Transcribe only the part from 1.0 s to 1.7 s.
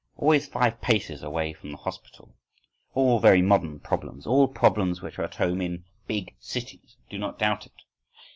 away from